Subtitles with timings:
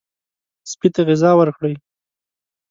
[0.71, 1.73] سپي ته غذا ورکړئ.